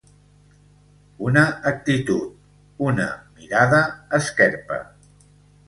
Una 1.27 1.43
actitud, 1.73 2.25
una 2.87 3.05
mirada, 3.37 3.85
esquerpa. 4.23 4.85